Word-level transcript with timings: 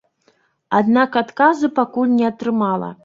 Аднак 0.79 1.19
адказу 1.23 1.69
пакуль 1.81 2.17
не 2.19 2.25
атрымала. 2.31 2.91